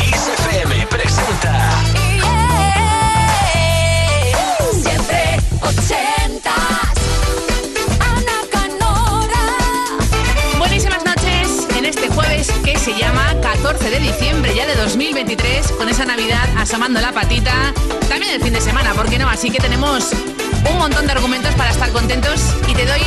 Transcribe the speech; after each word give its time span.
FM 0.00 0.86
presenta. 0.86 1.70
Siempre 4.72 5.36
ochentas. 5.60 6.54
Ana 8.00 8.38
Canora. 8.50 9.44
Buenísimas 10.56 11.04
noches 11.04 11.66
en 11.76 11.84
este 11.84 12.08
jueves 12.08 12.50
que 12.64 12.78
se 12.78 12.94
llama 12.94 13.34
14 13.42 13.90
de 13.90 14.00
diciembre 14.00 14.54
ya 14.54 14.66
de 14.66 14.76
2023 14.76 15.72
con 15.72 15.90
esa 15.90 16.06
Navidad 16.06 16.48
asomando 16.56 17.02
la 17.02 17.12
patita. 17.12 17.74
También 18.08 18.32
el 18.32 18.40
fin 18.42 18.54
de 18.54 18.62
semana, 18.62 18.94
¿por 18.94 19.10
qué 19.10 19.18
no? 19.18 19.28
Así 19.28 19.50
que 19.50 19.58
tenemos 19.58 20.12
un 20.70 20.78
montón 20.78 21.04
de 21.06 21.12
argumentos 21.12 21.54
para 21.54 21.70
estar 21.70 21.92
contentos 21.92 22.40
y 22.66 22.72
te 22.72 22.86
doy 22.86 23.02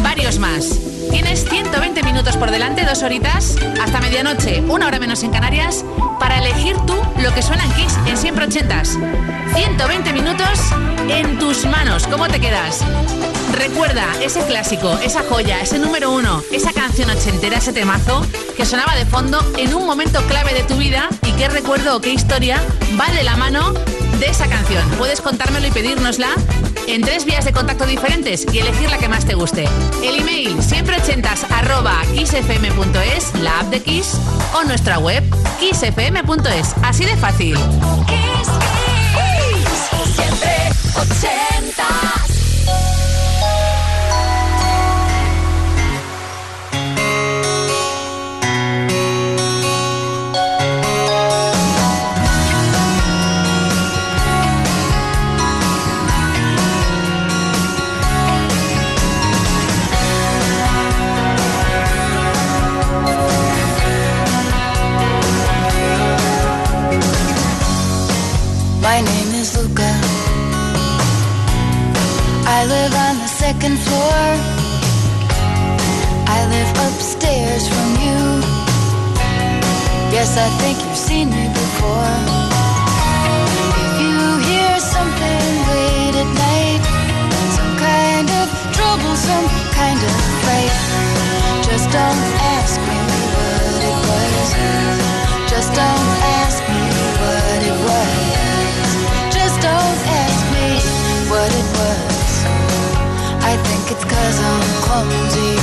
varios 0.00 0.38
más. 0.38 0.93
Tienes 1.14 1.48
120 1.48 2.02
minutos 2.02 2.36
por 2.36 2.50
delante, 2.50 2.84
dos 2.84 3.04
horitas, 3.04 3.56
hasta 3.80 4.00
medianoche, 4.00 4.62
una 4.62 4.88
hora 4.88 4.98
menos 4.98 5.22
en 5.22 5.30
Canarias, 5.30 5.84
para 6.18 6.38
elegir 6.38 6.74
tú 6.88 6.96
lo 7.22 7.32
que 7.32 7.40
suena 7.40 7.64
en 7.64 7.72
Kiss 7.74 7.96
en 8.04 8.16
siempre 8.16 8.46
ochentas. 8.46 8.98
120 9.54 10.12
minutos 10.12 10.58
en 11.08 11.38
tus 11.38 11.66
manos. 11.66 12.08
¿Cómo 12.08 12.26
te 12.26 12.40
quedas? 12.40 12.80
Recuerda 13.52 14.04
ese 14.20 14.44
clásico, 14.44 14.98
esa 15.04 15.22
joya, 15.22 15.60
ese 15.60 15.78
número 15.78 16.10
uno, 16.10 16.42
esa 16.50 16.72
canción 16.72 17.08
ochentera, 17.08 17.58
ese 17.58 17.72
temazo 17.72 18.26
que 18.56 18.66
sonaba 18.66 18.96
de 18.96 19.06
fondo 19.06 19.38
en 19.56 19.72
un 19.72 19.86
momento 19.86 20.20
clave 20.26 20.52
de 20.52 20.64
tu 20.64 20.76
vida 20.78 21.08
y 21.22 21.30
qué 21.34 21.48
recuerdo 21.48 21.96
o 21.96 22.00
qué 22.00 22.12
historia 22.12 22.60
va 23.00 23.06
de 23.14 23.22
la 23.22 23.36
mano 23.36 23.72
de 24.18 24.26
esa 24.26 24.48
canción. 24.48 24.82
Puedes 24.98 25.20
contármelo 25.20 25.68
y 25.68 25.70
pedírnosla 25.70 26.30
en 26.86 27.02
tres 27.02 27.24
vías 27.24 27.44
de 27.44 27.52
contacto 27.52 27.86
diferentes 27.86 28.46
y 28.52 28.58
elegir 28.58 28.90
la 28.90 28.98
que 28.98 29.08
más 29.08 29.24
te 29.24 29.34
guste. 29.34 29.64
El 30.02 30.20
email 30.20 30.62
siempre 30.62 30.96
ochentas 30.96 31.44
arroba 31.50 32.02
kissfm.es, 32.14 33.34
la 33.40 33.60
app 33.60 33.68
de 33.68 33.80
Kiss 33.80 34.18
o 34.54 34.64
nuestra 34.64 34.98
web 34.98 35.22
kissfm.es. 35.60 36.74
Así 36.82 37.04
de 37.04 37.16
fácil. 37.16 37.58
I 72.64 72.66
live 72.66 72.94
on 72.94 73.18
the 73.18 73.28
second 73.28 73.76
floor. 73.76 74.20
I 76.36 76.38
live 76.48 76.70
upstairs 76.88 77.68
from 77.68 77.90
you. 78.00 78.20
Yes, 80.16 80.38
I 80.38 80.48
think 80.62 80.80
you've 80.80 80.96
seen 80.96 81.28
me 81.28 81.44
before. 81.52 82.16
If 83.84 83.92
you 84.00 84.16
hear 84.48 84.72
something 84.80 85.44
late 85.76 86.16
at 86.24 86.30
night, 86.48 86.82
some 87.52 87.74
kind 87.84 88.28
of 88.40 88.46
trouble, 88.72 89.12
some 89.12 89.46
kind 89.76 90.00
of 90.00 90.14
fight, 90.40 90.74
just 91.68 91.92
don't 91.92 92.24
ask 92.56 92.80
me 92.80 92.98
what 93.36 93.80
it 93.92 93.98
was. 94.08 94.48
Just 95.52 95.70
don't 95.76 96.03
it's 103.94 104.04
cause 104.04 104.38
I'm 104.50 104.64
clumsy. 104.84 105.54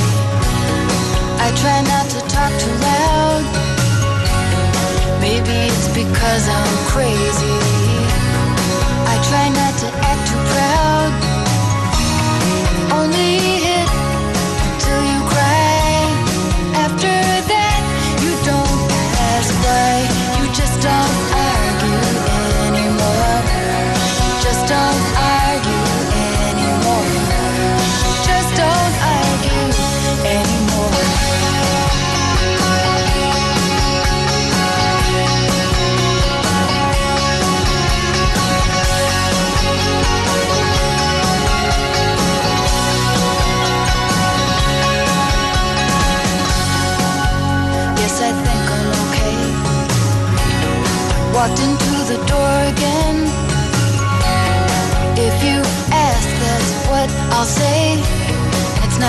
I 1.45 1.47
try 1.61 1.79
not 1.91 2.05
to 2.13 2.19
talk 2.35 2.51
too 2.63 2.75
loud. 2.89 3.43
Maybe 5.19 5.55
it's 5.69 5.87
because 5.89 6.45
I'm 6.47 6.75
crazy. 6.93 7.57
I 9.13 9.15
try 9.29 9.45
not 9.59 9.73
to 9.83 9.87
act 10.11 10.20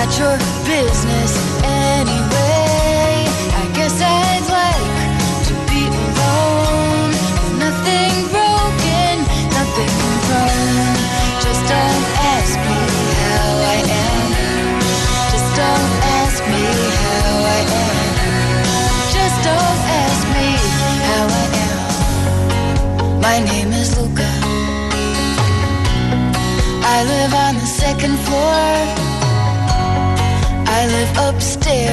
at 0.03 0.19
your 0.19 0.37
business. 0.67 1.52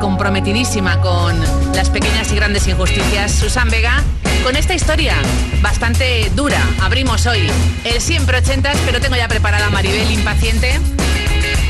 comprometidísima 0.00 1.00
con 1.02 1.38
las 1.74 1.90
pequeñas 1.90 2.32
y 2.32 2.36
grandes 2.36 2.66
injusticias, 2.66 3.30
Susan 3.30 3.68
Vega, 3.68 4.02
con 4.42 4.56
esta 4.56 4.74
historia 4.74 5.14
bastante 5.60 6.30
dura. 6.34 6.58
Abrimos 6.80 7.26
hoy 7.26 7.50
el 7.84 8.00
siempre 8.00 8.38
ochentas, 8.38 8.78
pero 8.86 9.00
tengo 9.00 9.16
ya 9.16 9.28
preparada 9.28 9.66
a 9.66 9.70
Maribel 9.70 10.10
impaciente. 10.10 10.80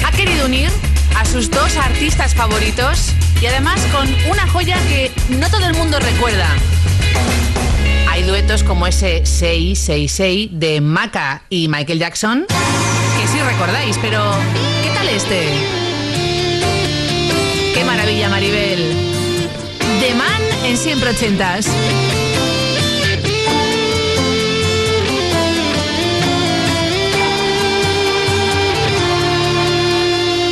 Ha 0.07 0.13
querido 0.13 0.47
unir 0.47 0.71
a 1.17 1.25
sus 1.25 1.51
dos 1.51 1.77
artistas 1.77 2.35
favoritos 2.35 3.13
y 3.41 3.47
además 3.47 3.81
con 3.93 4.09
una 4.31 4.47
joya 4.47 4.79
que 4.89 5.11
no 5.31 5.51
todo 5.51 5.67
el 5.67 5.75
mundo 5.75 5.99
recuerda. 5.99 6.49
Hay 8.09 8.23
duetos 8.23 8.63
como 8.63 8.87
ese 8.87 9.27
666 9.27 10.51
de 10.53 10.81
Maca 10.81 11.43
y 11.51 11.67
Michael 11.67 11.99
Jackson, 11.99 12.47
que 12.49 13.29
sí 13.29 13.41
recordáis, 13.41 13.99
pero 13.99 14.23
¿qué 14.85 14.91
tal 14.95 15.09
este? 15.09 15.86
maravilla, 18.07 18.29
Maribel. 18.29 18.79
The 20.01 20.15
Man 20.15 20.43
en 20.65 20.77
Siempre 20.77 21.11
Ochentas. 21.11 21.67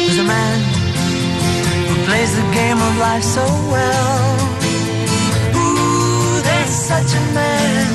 There's 0.06 0.19
a 0.19 0.25
man 0.25 0.61
who 1.89 1.95
plays 2.06 2.35
the 2.35 2.43
game 2.53 2.79
of 2.79 2.99
life 2.99 3.23
so 3.23 3.45
well. 3.71 4.37
Ooh, 5.55 6.43
there's 6.43 6.71
such 6.71 7.15
a 7.15 7.35
man. 7.35 7.94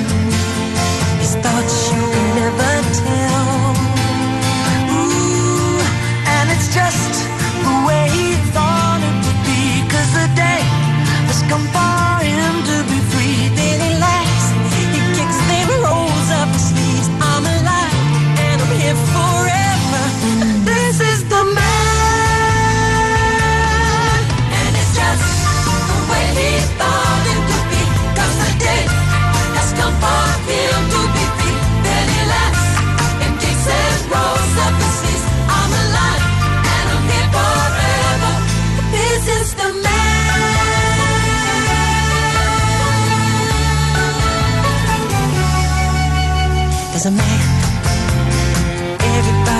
to 47.17 49.05
everybody 49.17 49.58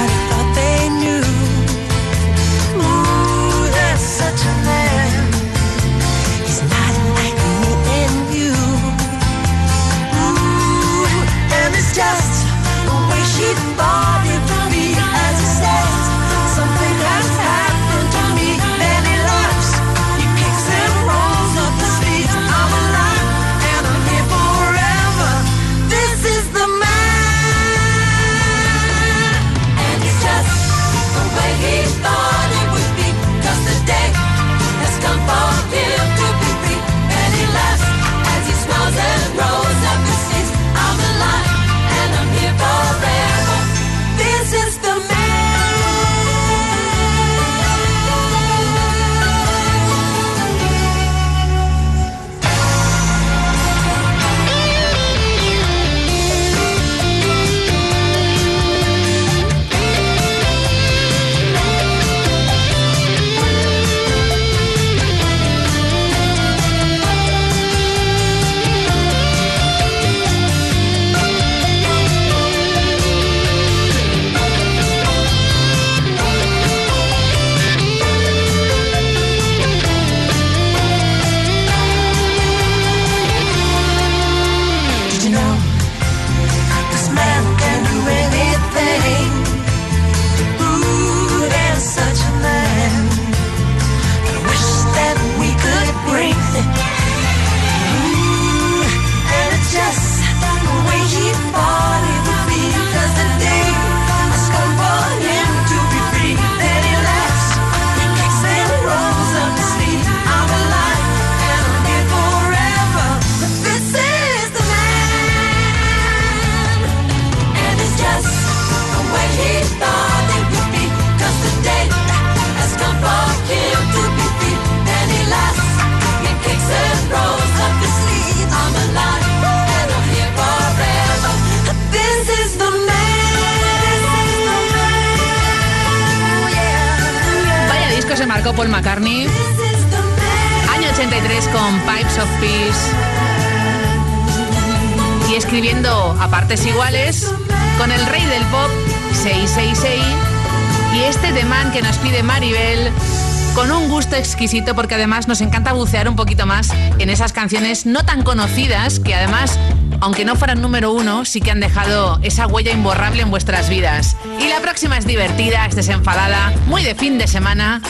gusto 154.00 154.15
exquisito 154.15 154.75
porque 154.75 154.96
además 154.96 155.27
nos 155.27 155.41
encanta 155.41 155.74
bucear 155.74 156.08
un 156.08 156.15
poquito 156.15 156.46
más 156.46 156.70
en 157.00 157.10
esas 157.10 157.34
canciones 157.34 157.86
no 157.86 158.06
tan 158.06 158.24
conocidas 158.24 159.01
que 159.01 159.13
además, 159.13 159.60
aunque 160.00 160.24
no 160.24 160.38
fueran 160.38 160.62
número 160.62 160.94
uno, 160.94 161.25
sí 161.25 161.41
que 161.41 161.51
han 161.51 161.60
dejado 161.60 162.18
esa 162.22 162.48
huella 162.48 162.72
imborrable 162.72 163.24
en 163.24 163.29
vuestras 163.29 163.68
vidas. 163.68 164.15
Y 164.39 164.48
la 164.48 164.62
próxima 164.62 164.98
es 164.98 165.06
divertida, 165.06 165.65
es 165.65 165.75
desenfadada, 165.75 166.53
muy 166.68 166.82
de 166.82 166.96
fin 166.96 167.18
de 167.18 167.27
semana, 167.27 167.82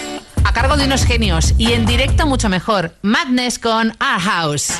a 0.44 0.52
cargo 0.52 0.78
de 0.78 0.86
unos 0.86 1.06
genios 1.06 1.54
y 1.60 1.74
en 1.74 1.86
directo 1.86 2.26
mucho 2.26 2.50
mejor, 2.50 2.96
Madness 3.04 3.60
con 3.60 3.90
Our 3.90 4.20
House. 4.20 4.80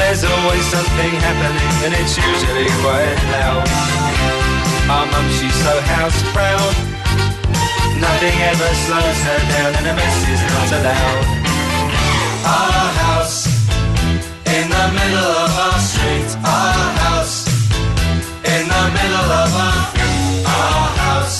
There's 0.00 0.24
always 0.24 0.64
something 0.64 1.12
happening, 1.26 1.72
and 1.84 1.92
it's 2.00 2.16
usually 2.16 2.68
quite 2.80 3.20
loud. 3.36 3.68
Our 4.88 5.06
mum, 5.12 5.26
she's 5.36 5.54
so 5.64 5.74
house 5.92 6.20
proud. 6.32 6.74
Nothing 8.00 8.36
ever 8.50 8.70
slows 8.84 9.20
her 9.28 9.40
down, 9.52 9.70
and 9.78 9.86
a 9.92 9.94
mess 10.00 10.18
is 10.34 10.42
not 10.52 10.68
allowed. 10.78 11.26
Our 12.56 12.86
house 13.04 13.38
in 14.56 14.66
the 14.76 14.86
middle 14.98 15.32
of 15.44 15.52
our 15.68 15.78
street. 15.78 16.30
Our 16.48 16.86
house 17.04 17.36
in 18.54 18.62
the 18.72 18.84
middle 18.96 19.28
of 19.42 19.50
our 19.66 19.80
our 20.48 20.86
house 21.04 21.39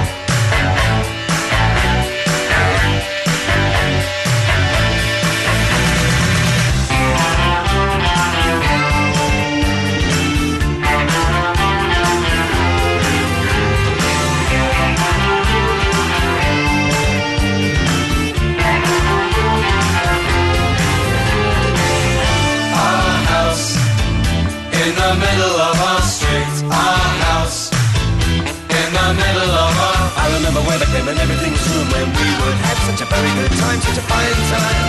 In 24.91 24.97
the 24.99 25.13
middle 25.23 25.55
of 25.55 25.75
our 25.87 26.03
street. 26.03 26.55
Our 26.67 27.07
house 27.23 27.71
in 27.71 28.89
the 28.91 29.07
middle 29.15 29.51
of 29.63 29.71
our. 29.87 30.03
I 30.19 30.25
remember 30.35 30.59
when 30.67 30.77
back 30.83 30.91
then 30.91 31.05
when 31.07 31.15
everything 31.15 31.55
was 31.55 31.63
room 31.71 31.87
when 31.95 32.07
we 32.11 32.27
would 32.43 32.57
have 32.67 32.79
such 32.91 32.99
a 32.99 33.07
very 33.07 33.31
good 33.39 33.53
time, 33.55 33.79
such 33.87 33.99
a 34.03 34.05
fine 34.11 34.39
time, 34.51 34.79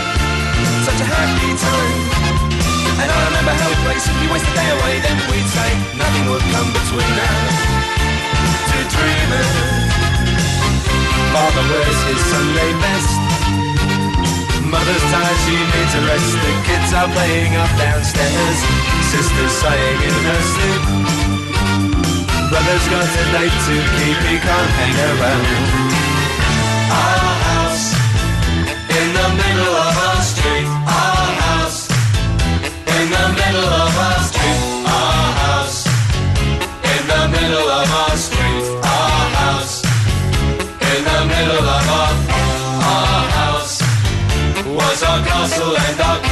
such 0.82 0.99
a 0.99 1.06
happy 1.06 1.50
time. 1.54 1.94
And 2.99 3.09
I 3.14 3.18
remember 3.30 3.54
how 3.54 3.66
we'd 3.71 3.82
play 3.87 3.99
simply 4.02 4.26
waste 4.35 4.47
the 4.50 4.54
day 4.59 4.68
away. 4.75 4.94
Then 5.06 5.18
we'd 5.30 5.50
say 5.54 5.71
nothing 5.94 6.25
would 6.35 6.47
come 6.50 6.68
between 6.75 7.14
us. 7.23 7.54
Two 8.75 8.85
dreamers. 8.90 9.50
Father 11.30 11.64
wears 11.71 12.00
his 12.11 12.23
Sunday 12.26 12.71
best. 12.82 13.12
Mother's 14.66 15.04
tired, 15.14 15.38
she 15.47 15.54
needs 15.54 15.94
a 15.94 16.02
rest. 16.11 16.30
The 16.42 16.52
kids 16.66 16.90
are 16.90 17.11
playing 17.14 17.54
up 17.54 17.71
downstairs. 17.78 19.01
Sister's 19.12 19.52
sighing 19.52 20.00
in 20.09 20.19
her 20.25 20.42
sleep. 20.52 20.83
Brother's 22.49 22.87
got 22.88 23.04
a 23.04 23.25
date 23.28 23.59
to 23.69 23.76
keep, 23.92 24.19
he 24.25 24.37
can't 24.40 24.71
hang 24.81 24.97
around. 25.12 25.47
Our 26.88 27.33
house 27.45 27.92
in 28.88 29.07
the 29.12 29.28
middle 29.37 29.75
of 29.85 29.95
our 30.09 30.23
street. 30.33 30.69
Our 30.88 31.28
house 31.45 31.92
in 32.97 33.07
the 33.12 33.26
middle 33.37 33.71
of 33.85 33.92
our 34.00 34.21
street. 34.33 34.61
Our 34.88 35.28
house 35.45 35.85
in 36.92 37.02
the 37.12 37.23
middle 37.37 37.69
of 37.69 37.88
our 38.02 38.16
street. 38.16 38.64
Our 38.81 39.25
house 39.45 39.85
in 40.88 41.00
the 41.04 41.21
middle 41.33 41.66
of 41.69 41.85
our 42.00 42.12
our 42.97 43.25
house 43.37 43.76
was 44.64 45.02
our 45.02 45.21
castle 45.21 45.76
and. 45.76 46.00
Our 46.00 46.32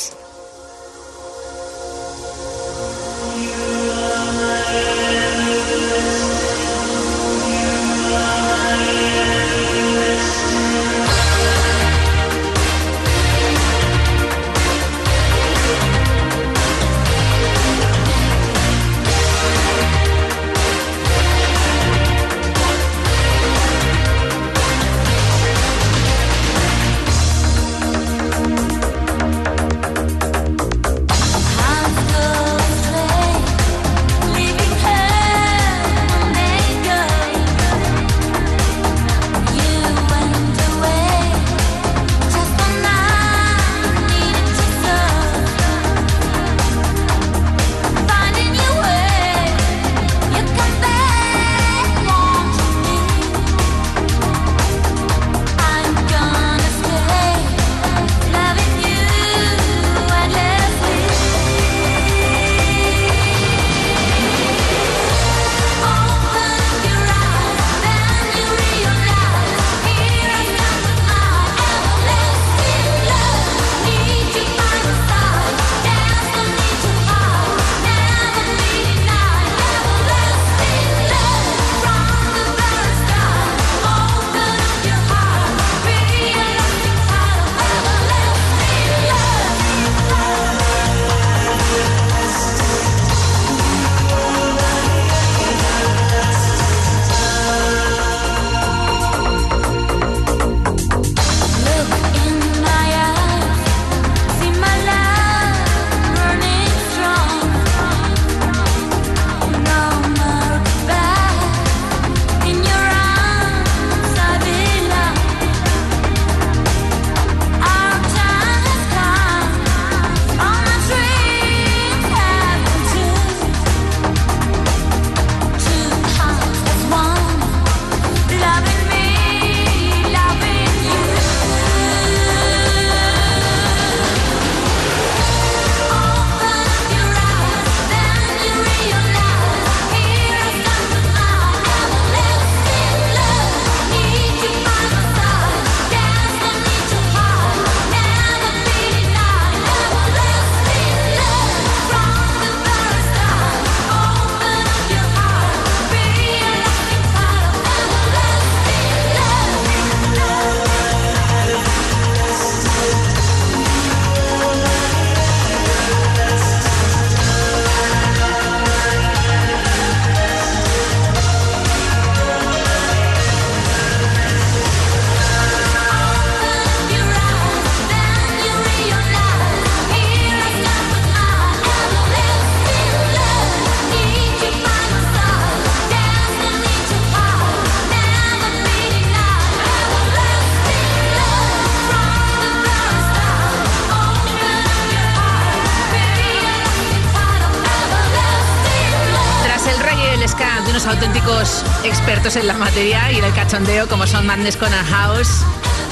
cachondeo 203.51 203.85
como 203.89 204.07
son 204.07 204.25
Madness 204.25 204.55
con 204.55 204.73
a 204.73 204.81
House. 204.81 205.41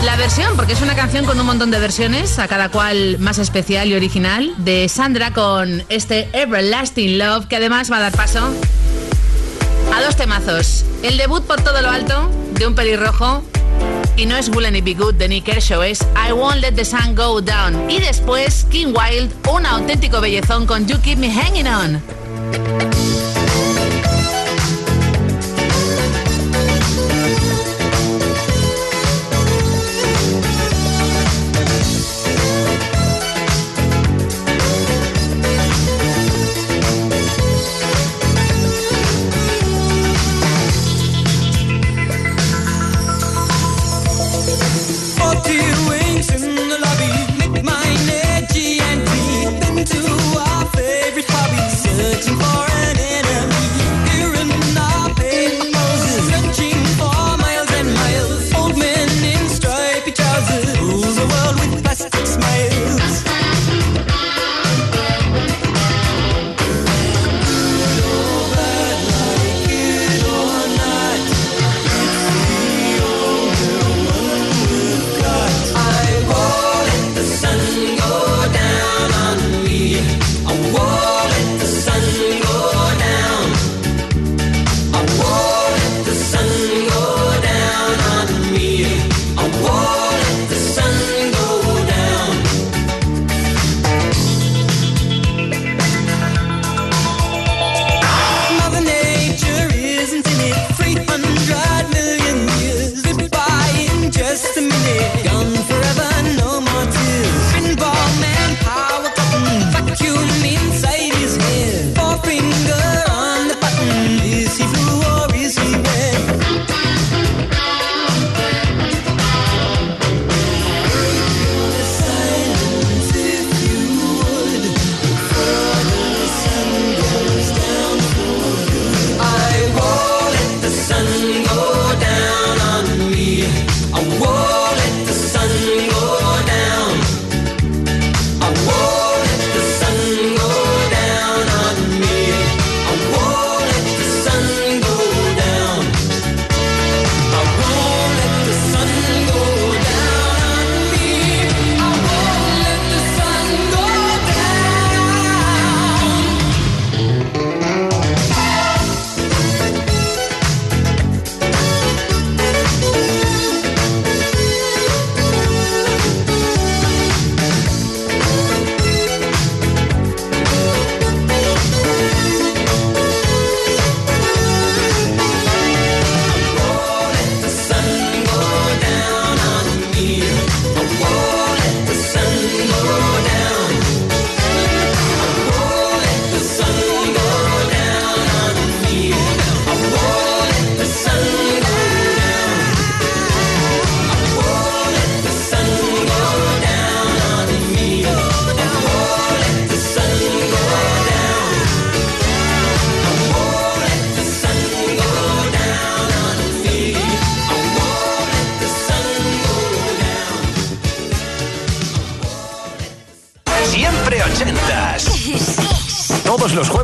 La 0.06 0.16
versión, 0.16 0.56
porque 0.56 0.72
es 0.72 0.82
una 0.82 0.96
canción 0.96 1.26
con 1.26 1.38
un 1.42 1.46
montón 1.46 1.72
de 1.72 1.78
versiones, 1.78 2.40
a 2.40 2.48
cada 2.48 2.70
cual 2.70 3.18
más 3.20 3.38
especial 3.38 3.90
y 3.90 3.96
original, 3.96 4.54
de 4.60 4.88
Sandra 4.88 5.34
con 5.34 5.84
este 5.90 6.30
Everlasting 6.32 7.18
Love, 7.18 7.48
que 7.48 7.58
además 7.58 7.92
va 7.92 7.98
a 7.98 8.00
dar 8.00 8.12
paso 8.14 8.40
a 9.94 10.02
dos 10.02 10.16
temazos. 10.16 10.86
El 11.04 11.18
debut 11.18 11.44
por 11.44 11.62
todo 11.62 11.82
lo 11.82 11.90
alto 11.90 12.32
de 12.54 12.66
un 12.66 12.76
pelirrojo, 12.76 13.44
y 14.16 14.26
no 14.26 14.38
es 14.38 14.48
Will 14.48 14.74
It 14.74 14.86
Be 14.86 14.94
Good 14.94 15.16
de 15.16 15.28
Nick 15.28 15.44
Kershaw, 15.44 15.82
es 15.82 16.00
I 16.16 16.32
Won't 16.32 16.62
Let 16.62 16.76
the 16.76 16.86
Sun 16.86 17.14
Go 17.14 17.42
Down. 17.42 17.92
Y 17.92 18.00
después 18.00 18.68
King 18.72 18.94
Wild, 18.96 19.34
un 19.50 19.66
auténtico 19.66 20.22
bellezón 20.22 20.66
con 20.66 20.88
You 20.88 20.98
Keep 21.02 21.18
Me 21.18 21.30
Hanging 21.30 21.68
On. 21.68 23.39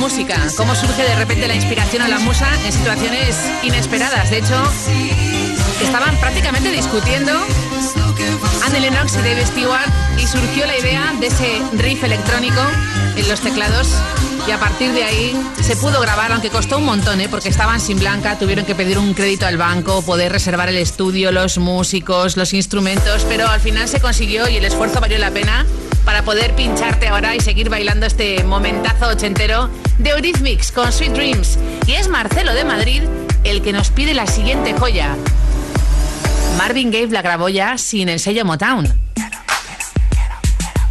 Música. 0.00 0.36
Cómo 0.56 0.74
surge 0.74 1.02
de 1.02 1.14
repente 1.14 1.46
la 1.46 1.54
inspiración 1.54 2.02
o 2.02 2.08
la 2.08 2.18
musa 2.18 2.48
en 2.64 2.72
situaciones 2.72 3.36
inesperadas. 3.62 4.30
De 4.30 4.38
hecho, 4.38 4.56
estaban 5.82 6.16
prácticamente 6.16 6.70
discutiendo 6.72 7.32
Anne 8.64 8.80
Lennox 8.80 9.14
y 9.14 9.18
Dave 9.18 9.44
Stewart 9.44 9.90
y 10.16 10.26
surgió 10.26 10.66
la 10.66 10.78
idea 10.78 11.12
de 11.20 11.26
ese 11.26 11.60
riff 11.74 12.02
electrónico 12.02 12.60
en 13.14 13.28
los 13.28 13.40
teclados 13.40 13.88
y 14.48 14.50
a 14.52 14.58
partir 14.58 14.92
de 14.92 15.04
ahí 15.04 15.36
se 15.62 15.76
pudo 15.76 16.00
grabar, 16.00 16.32
aunque 16.32 16.48
costó 16.48 16.78
un 16.78 16.86
montón, 16.86 17.20
¿eh? 17.20 17.28
porque 17.28 17.50
estaban 17.50 17.78
sin 17.78 17.98
blanca, 17.98 18.38
tuvieron 18.38 18.64
que 18.64 18.74
pedir 18.74 18.98
un 18.98 19.12
crédito 19.12 19.46
al 19.46 19.58
banco, 19.58 20.00
poder 20.00 20.32
reservar 20.32 20.70
el 20.70 20.78
estudio, 20.78 21.30
los 21.30 21.58
músicos, 21.58 22.38
los 22.38 22.54
instrumentos, 22.54 23.26
pero 23.28 23.46
al 23.48 23.60
final 23.60 23.86
se 23.86 24.00
consiguió 24.00 24.48
y 24.48 24.56
el 24.56 24.64
esfuerzo 24.64 24.98
valió 25.00 25.18
la 25.18 25.30
pena 25.30 25.66
para 26.10 26.24
poder 26.24 26.56
pincharte 26.56 27.06
ahora 27.06 27.36
y 27.36 27.40
seguir 27.40 27.70
bailando 27.70 28.04
este 28.04 28.42
momentazo 28.42 29.06
ochentero 29.06 29.70
de 29.98 30.10
Eurythmics 30.10 30.72
con 30.72 30.90
Sweet 30.92 31.12
Dreams. 31.12 31.56
Y 31.86 31.92
es 31.92 32.08
Marcelo 32.08 32.52
de 32.52 32.64
Madrid 32.64 33.02
el 33.44 33.62
que 33.62 33.72
nos 33.72 33.90
pide 33.90 34.12
la 34.12 34.26
siguiente 34.26 34.74
joya. 34.74 35.14
Marvin 36.58 36.90
Gaye 36.90 37.06
la 37.10 37.22
grabó 37.22 37.48
ya 37.48 37.78
sin 37.78 38.08
el 38.08 38.18
sello 38.18 38.44
Motown. 38.44 38.92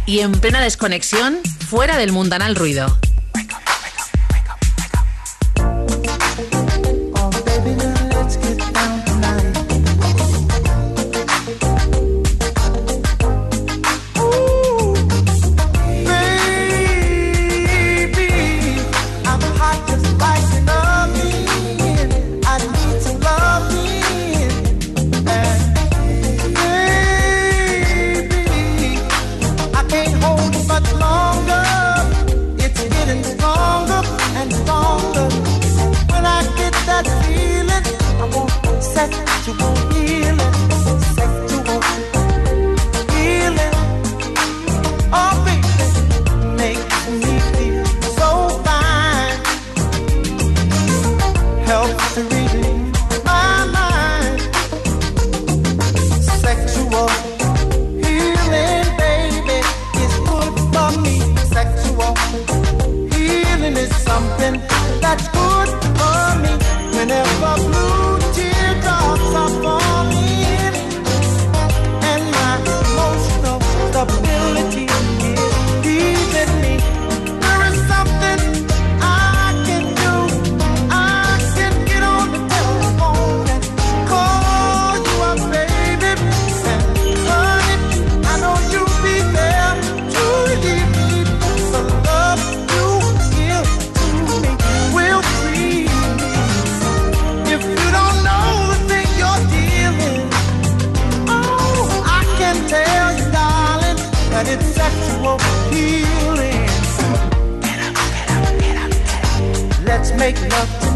Y 0.06 0.20
en 0.20 0.32
plena 0.32 0.62
desconexión, 0.62 1.40
fuera 1.68 1.98
del 1.98 2.12
mundanal 2.12 2.56
ruido. 2.56 2.98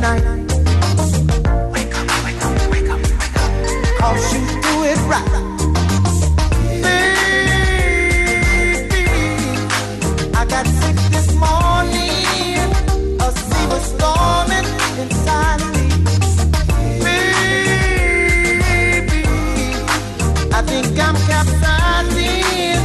Baby, 0.04 0.20
I 10.34 10.44
got 10.46 10.66
sick 10.66 10.96
this 11.10 11.34
morning. 11.34 12.70
A 13.18 13.32
sea 13.32 13.66
was 13.70 13.82
storming 13.94 14.66
inside 15.00 15.60
of 15.62 15.72
me. 15.72 15.88
Baby, 17.02 19.22
I 20.52 20.60
think 20.66 20.98
I'm 21.00 21.16
capsizing. 21.32 22.84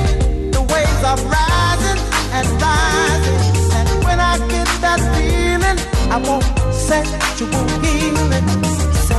The 0.51 0.61
waves 0.71 1.03
are 1.03 1.19
rising 1.27 1.99
and 2.31 2.47
rising. 2.61 3.39
And 3.75 3.89
when 4.05 4.19
I 4.21 4.37
get 4.47 4.67
that 4.79 4.99
feeling, 5.13 5.77
I 6.09 6.15
won't 6.25 6.58
sexual 6.89 7.67
healing. 7.83 9.18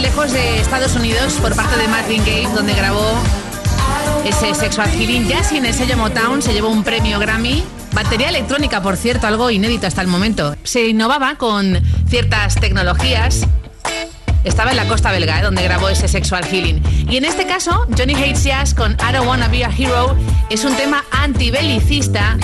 Lejos 0.00 0.32
de 0.32 0.60
Estados 0.60 0.94
Unidos 0.96 1.34
por 1.40 1.54
parte 1.54 1.76
de 1.76 1.88
Martin 1.88 2.20
Gaye, 2.24 2.48
donde 2.54 2.74
grabó 2.74 3.02
ese 4.24 4.54
Sexual 4.54 4.90
Healing. 4.90 5.28
Ya 5.28 5.42
sin 5.42 5.64
el 5.64 5.74
sello 5.74 5.96
Motown 5.96 6.42
se 6.42 6.52
llevó 6.52 6.68
un 6.68 6.84
premio 6.84 7.18
Grammy. 7.18 7.62
Batería 7.92 8.28
electrónica, 8.28 8.82
por 8.82 8.96
cierto, 8.96 9.26
algo 9.26 9.50
inédito 9.50 9.86
hasta 9.86 10.02
el 10.02 10.08
momento. 10.08 10.56
Se 10.62 10.88
innovaba 10.88 11.36
con 11.36 11.80
ciertas 12.08 12.56
tecnologías. 12.56 13.46
Estaba 14.44 14.70
en 14.70 14.76
la 14.76 14.88
costa 14.88 15.12
belga, 15.12 15.40
¿eh? 15.40 15.42
donde 15.42 15.62
grabó 15.62 15.88
ese 15.88 16.08
Sexual 16.08 16.44
Healing. 16.44 16.82
Y 17.10 17.16
en 17.16 17.24
este 17.24 17.46
caso, 17.46 17.86
Johnny 17.96 18.14
Hates 18.14 18.44
Jazz 18.44 18.74
con 18.74 18.92
I 18.92 19.12
Don't 19.12 19.26
Wanna 19.26 19.48
Be 19.48 19.64
a 19.64 19.70
Hero 19.70 20.16
es 20.48 20.64
un 20.64 20.74
tema 20.76 21.04
antibelicista 21.10 22.36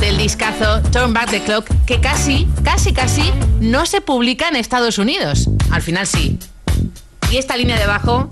del 0.00 0.18
discazo 0.18 0.82
Turn 0.90 1.12
Back 1.12 1.30
the 1.30 1.40
Clock 1.42 1.68
que 1.86 2.00
casi, 2.00 2.48
casi, 2.64 2.92
casi 2.92 3.30
no 3.60 3.86
se 3.86 4.00
publica 4.00 4.48
en 4.48 4.56
Estados 4.56 4.98
Unidos. 4.98 5.48
Al 5.74 5.82
final 5.82 6.06
sí. 6.06 6.38
Y 7.32 7.36
esta 7.36 7.56
línea 7.56 7.76
de 7.76 7.86
bajo 7.86 8.28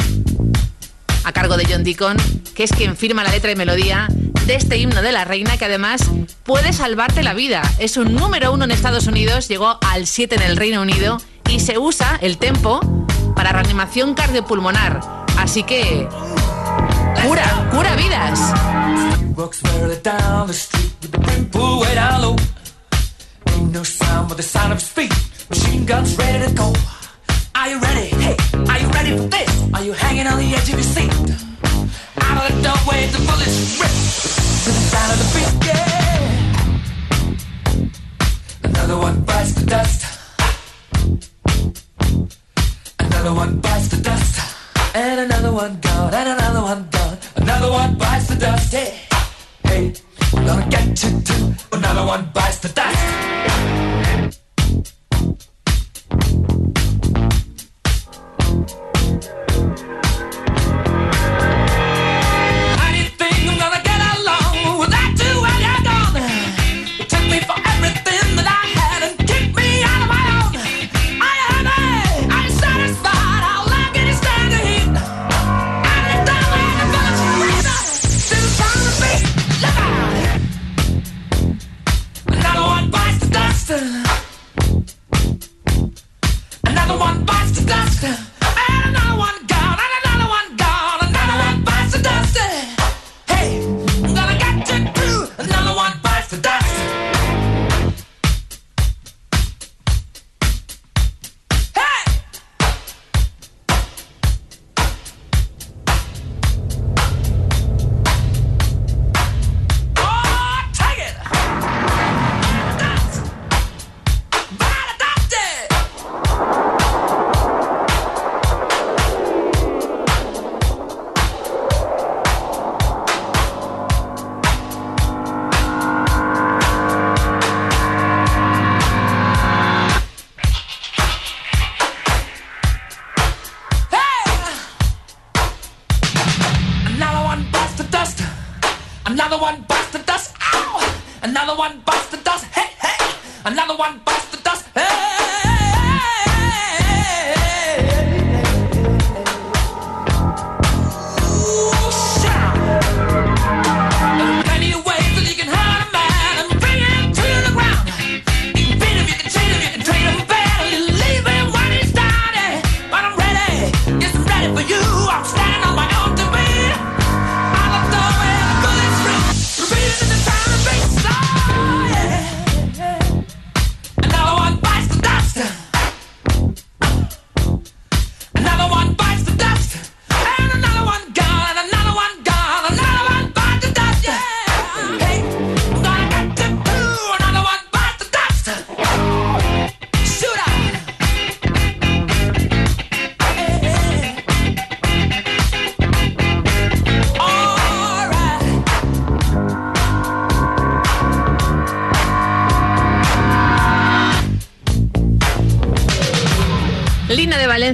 a 1.25 1.33
cargo 1.33 1.57
de 1.57 1.67
John 1.69 1.83
Deacon, 1.83 2.17
que 2.55 2.63
es 2.63 2.71
quien 2.71 2.97
firma 2.97 3.25
la 3.25 3.31
letra 3.31 3.51
y 3.51 3.57
melodía 3.57 4.07
de 4.47 4.55
este 4.55 4.77
himno 4.79 5.03
de 5.03 5.11
la 5.11 5.25
reina, 5.25 5.57
que 5.57 5.65
además 5.65 6.03
puede 6.45 6.73
salvarte 6.73 7.25
la 7.25 7.35
vida. 7.35 7.63
Es 7.81 7.97
un 7.97 8.15
número 8.15 8.53
uno 8.53 8.63
en 8.63 8.71
Estados 8.71 9.09
Unidos, 9.09 9.49
llegó 9.49 9.77
al 9.83 10.07
7 10.07 10.37
en 10.37 10.43
el 10.43 10.57
Reino 10.57 10.83
Unido 10.83 11.21
y 11.51 11.59
se 11.59 11.79
usa 11.79 12.17
el 12.23 12.39
tempo 12.39 12.79
para 13.35 13.51
reanimación 13.51 14.15
cardiopulmonar. 14.15 15.01
Así 15.37 15.65
que 15.65 16.09
cura, 17.27 17.69
cura 17.73 17.97
vidas. 17.97 18.39
Are 27.55 27.69
you 27.69 27.79
ready? 27.79 28.07
Hey, 28.07 28.37
are 28.69 28.79
you 28.79 28.89
ready 28.89 29.17
for 29.17 29.29
this? 29.29 29.75
Are 29.75 29.85
you 29.85 29.93
hanging 29.93 30.27
on 30.27 30.39
the 30.39 30.55
edge 30.55 30.69
of 30.73 30.75
your 30.75 30.83
seat? 30.83 31.11
Out 32.21 32.51
of 32.51 32.57
the 32.57 32.63
doorway, 32.63 33.07
the 33.09 33.19
bullets 33.19 33.79
rip 33.81 33.91
to 34.65 34.71
the 34.77 34.83
sound 34.91 35.13
of 35.13 35.19
the 35.21 35.27
beat. 35.35 35.53
Yeah. 35.67 35.91
Another 38.65 38.97
one 38.97 39.21
bites 39.23 39.53
the 39.53 39.67
dust. 39.67 40.07
Another 42.99 43.35
one 43.35 43.61
bites 43.61 43.89
the 43.89 44.01
dust. 44.03 44.57
And 44.95 45.21
another 45.21 45.53
one 45.53 45.79
gone, 45.81 46.15
and 46.15 46.29
another 46.29 46.63
one 46.63 46.89
gone. 46.91 47.19
Another 47.37 47.71
one 47.71 47.95
bites 47.97 48.27
the 48.29 48.37
dust. 48.37 48.73
Hey, 48.73 48.99
hey, 49.65 49.93
I'm 50.35 50.47
gonna 50.47 50.69
get 50.69 51.03
you 51.05 51.21
too. 51.21 51.55
Another 51.73 52.07
one 52.07 52.31
bites 52.35 52.59
the 52.59 52.69
dust. 52.69 53.92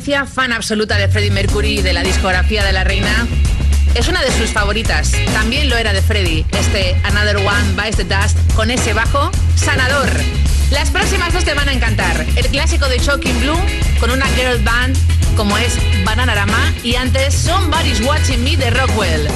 Fan 0.01 0.53
absoluta 0.53 0.97
de 0.97 1.09
Freddie 1.09 1.33
Mercury 1.33 1.81
y 1.81 1.83
de 1.83 1.93
la 1.93 2.05
discografía 2.05 2.65
de 2.65 2.73
la 2.73 2.85
reina. 2.85 3.27
Es 3.97 4.07
una 4.07 4.23
de 4.23 4.31
sus 4.31 4.51
favoritas. 4.51 5.11
También 5.33 5.69
lo 5.69 5.77
era 5.77 5.93
de 5.93 6.01
Freddie. 6.01 6.47
Este 6.53 6.95
Another 7.03 7.37
One 7.39 7.73
Bites 7.75 7.97
the 7.97 8.05
Dust 8.05 8.39
con 8.55 8.71
ese 8.71 8.93
bajo 8.93 9.33
sanador. 9.57 10.09
Las 10.71 10.91
próximas 10.91 11.33
dos 11.33 11.45
te 11.45 11.53
van 11.53 11.69
a 11.69 11.73
encantar. 11.73 12.25
El 12.37 12.47
clásico 12.47 12.89
de 12.89 12.99
Shocking 12.99 13.41
Blue 13.41 13.59
con 13.99 14.13
una 14.13 14.27
girl 14.29 14.63
band 14.63 14.97
como 15.37 15.59
es 15.59 15.77
Bananarama 16.05 16.73
y 16.85 16.95
antes 16.95 17.35
Somebody's 17.35 18.01
Watching 18.01 18.45
Me 18.45 18.57
de 18.57 18.71
Rockwell. 18.71 19.29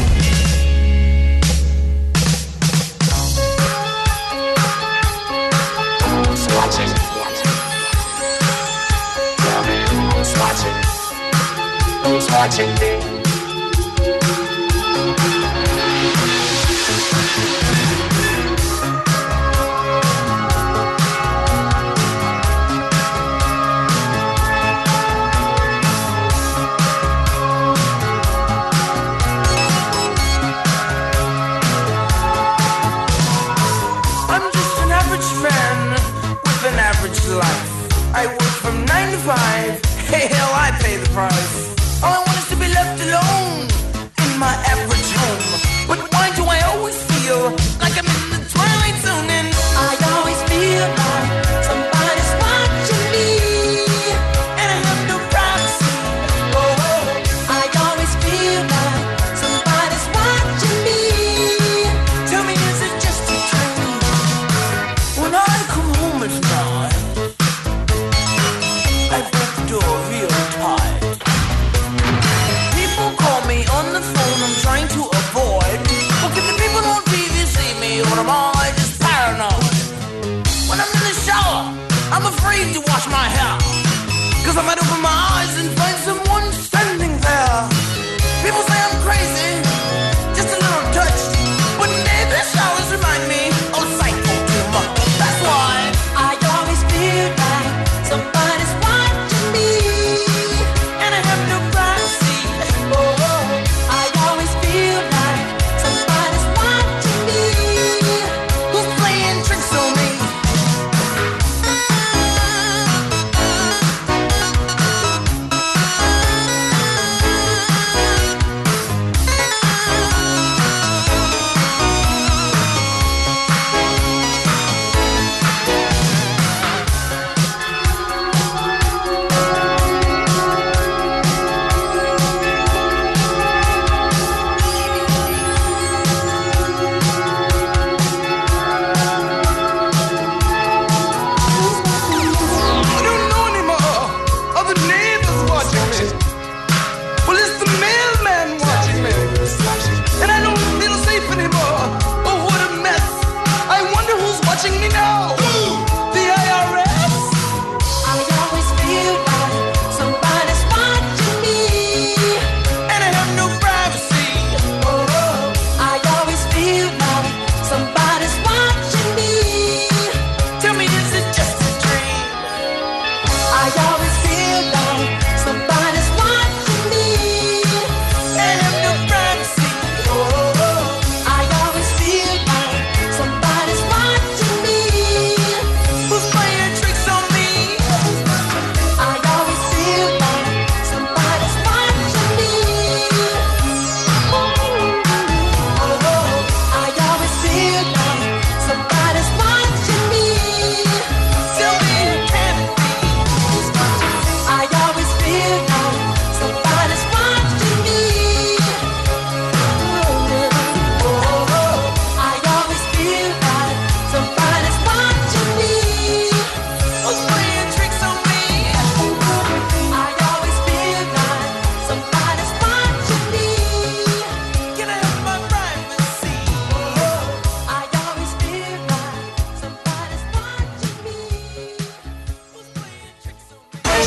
watching 12.42 12.74
me. 12.80 12.90
I'm 34.28 34.50
just 34.50 34.78
an 34.82 34.90
average 34.90 35.30
man 35.42 35.90
with 36.42 36.64
an 36.64 36.78
average 36.90 37.24
life. 37.28 38.14
I 38.16 38.26
work 38.26 38.42
from 38.62 38.84
nine 38.86 39.12
to 39.12 39.18
five. 39.18 39.80
Hey, 40.12 40.26
hell, 40.26 40.52
I 40.52 40.70
pay 40.82 40.98
the 40.98 41.08
price 41.08 41.71
my 44.42 44.64
every 44.66 44.91